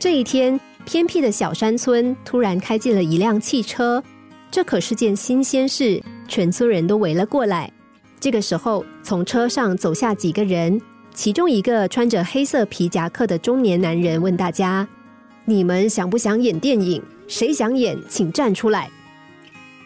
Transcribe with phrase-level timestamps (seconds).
[0.00, 4.02] 这一天，偏僻的小山村突然开进了一辆汽车，
[4.50, 7.70] 这可是件新鲜事，全村人都围了过来。
[8.18, 10.80] 这个时候，从车上走下几个人，
[11.12, 14.88] 其中一个穿着黑色皮夹克的中年男人问大家
[15.44, 17.02] ：“你们想不想演电影？
[17.28, 18.88] 谁想演，请站出来。”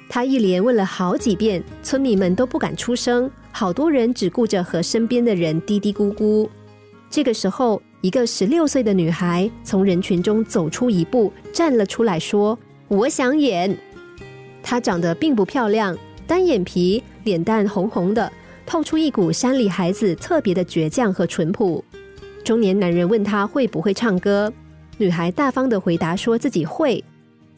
[0.08, 6.48] 他一连问了好几遍，村民们都不敢出声，好多人只顾着和身边的人嘀嘀咕咕。
[7.10, 7.82] 这个时候。
[8.04, 13.74] 一个十六岁的女孩从人群中走出一步，站了出来，说：“我想演。”
[14.62, 18.30] 她长得并不漂亮，单眼皮，脸蛋红红的，
[18.66, 21.82] 透出一股山里孩子特别的倔强和淳朴。
[22.44, 24.52] 中年男人问她会不会唱歌，
[24.98, 27.02] 女孩大方的回答说自己会。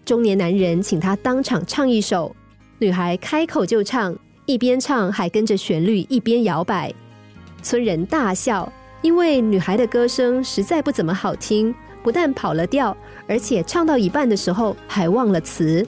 [0.04, 2.37] 中年男人请她当场唱一首，
[2.78, 6.95] 女孩开口就唱，一边唱还跟着旋律一边摇摆，
[7.62, 8.73] 村人大笑。
[9.02, 12.96] 因为女孩的歌声实在不怎么好听，不但跑了调，
[13.28, 15.87] 而且唱到一半的时候还忘了词。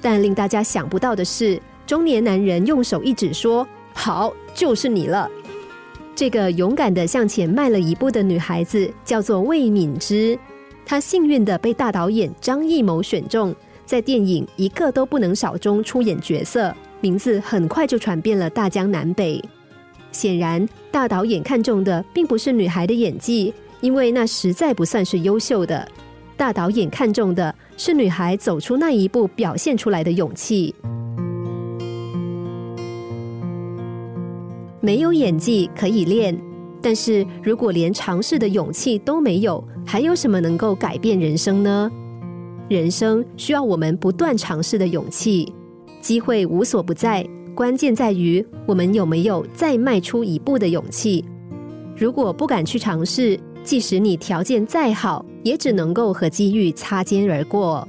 [0.00, 5.30] 但令大家想不到的是，中年男人用手一指说：“好，就是你了。”
[6.14, 10.38] 这个勇敢的向前迈了一步的女孩子叫做魏敏芝，
[10.84, 13.54] 她幸运的被大导演张艺谋选中，
[13.86, 19.42] 在电影《一个都不能少》中出演角色，名字很快就传遍了大江南北。
[20.12, 25.88] 显然，大导演看中的并不是女孩的演技，因为那实在不算是优秀的。
[26.36, 30.74] 大导演看中的是女孩走出那一步表现出来的勇气。
[34.80, 36.36] 没有演技可以练，
[36.80, 41.90] 但是如果连尝试的勇气都没有，还有什么能够改变人生呢？
[42.68, 45.52] 人生需要我们不断尝试的勇气。
[46.00, 47.24] 机会无所不在。
[47.54, 51.24] 关键在于我们有没有再迈出一步的勇气。
[51.96, 57.86] 如果不敢去尝试，即使你条件再好，也只能够和机遇擦肩而过。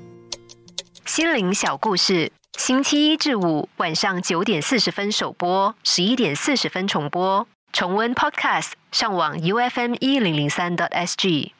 [1.06, 7.47] 心灵小故事，星期一至五晚上九点四十分首播，十一点四十分重播。
[7.72, 11.53] 重温 Podcast，上网 U F M 一零零三 t S G。